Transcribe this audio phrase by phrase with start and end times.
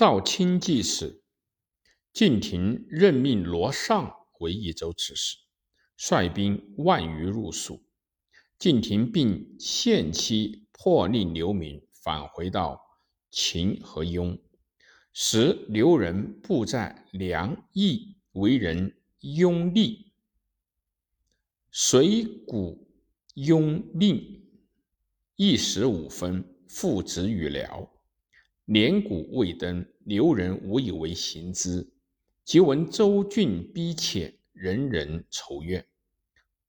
[0.00, 1.22] 赵钦济时，
[2.10, 5.36] 晋廷任命罗尚为益州刺史，
[5.94, 7.82] 率兵万余入蜀。
[8.58, 12.80] 晋廷并限期破令刘明返回到
[13.30, 14.38] 秦和雍，
[15.12, 20.12] 时刘仁部在梁邑，为人拥立，
[21.70, 22.90] 随古
[23.34, 24.48] 拥令，
[25.36, 27.99] 一时五分，父子与辽。
[28.72, 31.92] 年谷未登，刘仁无以为行之。
[32.44, 35.84] 即闻周郡逼切，人人愁怨，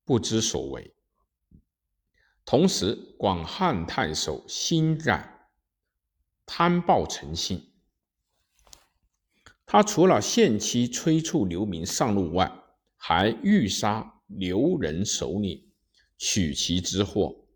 [0.04, 0.92] 不知所为。
[2.44, 5.48] 同时，广汉太守辛冉
[6.44, 7.70] 贪暴成性，
[9.64, 12.52] 他除了限期催促流民上路外，
[12.96, 15.70] 还欲杀刘仁首领，
[16.18, 17.46] 取其之货，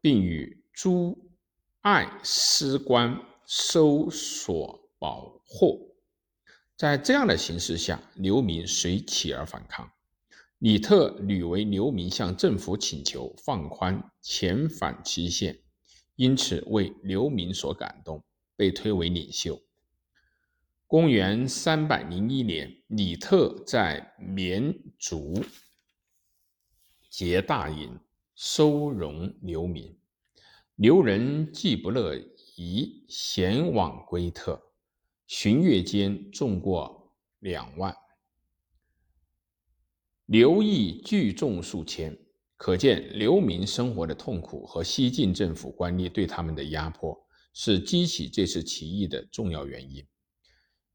[0.00, 1.30] 并与诸
[1.82, 3.20] 爱司官。
[3.46, 5.94] 搜索保获，
[6.76, 9.88] 在这样的形势下，刘明随起而反抗。
[10.58, 15.60] 李特屡为刘明向政府请求放宽遣返期限，
[16.16, 18.24] 因此为刘明所感动，
[18.56, 19.62] 被推为领袖。
[20.88, 25.44] 公元三百零一年，李特在绵竹
[27.08, 28.00] 结大营，
[28.34, 29.96] 收容刘明。
[30.74, 32.18] 刘仁既不乐。
[32.58, 34.58] 以贤往归特，
[35.26, 37.94] 旬月间众过两万，
[40.24, 42.18] 刘毅聚众数千，
[42.56, 47.14] 可见流民生活的痛苦和西晋政府官吏对他们的压迫，
[47.52, 50.02] 是激起这次起义的重要原因。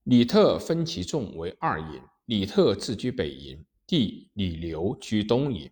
[0.06, 5.70] 李特分其众为二营，李特自居北营，弟李刘居东营，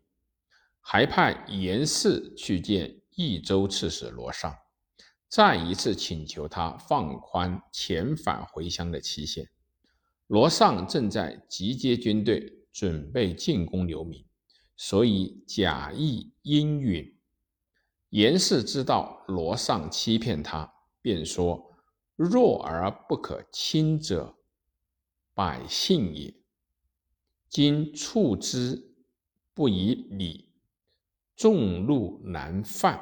[0.81, 4.55] 还派严氏去见益州刺史罗尚。
[5.30, 9.47] 再一次请求他放宽遣返回乡的期限。
[10.25, 14.25] 罗尚正在集结军队，准备进攻刘明，
[14.75, 17.15] 所以假意应允。
[18.09, 21.76] 严氏知道罗尚欺骗他，便说
[22.17, 24.36] ：“弱而不可亲者，
[25.36, 26.33] 百姓也。
[27.48, 28.95] 今处之
[29.53, 30.52] 不以礼，
[31.36, 32.99] 众怒难犯，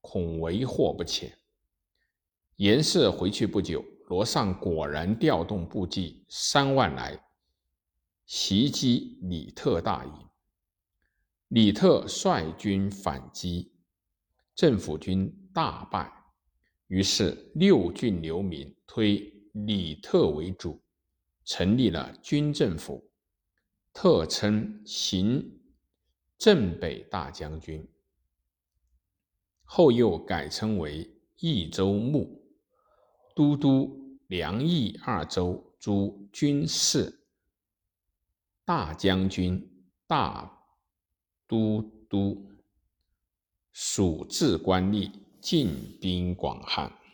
[0.00, 1.36] 恐为祸不浅。”
[2.56, 7.22] 严氏回去不久，罗尚果然调动部骑三万来
[8.24, 10.12] 袭击李特大营。
[11.48, 13.72] 李特率军反击，
[14.54, 16.10] 政府军大败。
[16.86, 20.80] 于是六郡流民推李特为主，
[21.44, 23.06] 成立了军政府，
[23.92, 25.60] 特称行
[26.38, 27.86] 镇北大将军。
[29.62, 32.45] 后又改称为益州牧。
[33.36, 37.20] 都督梁益二州诸军事，
[38.64, 40.50] 大将军、大
[41.46, 42.50] 都督，
[43.74, 45.68] 属治官吏，进
[46.00, 46.90] 兵广汉。